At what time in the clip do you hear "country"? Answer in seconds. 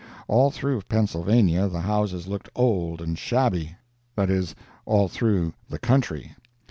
5.77-6.35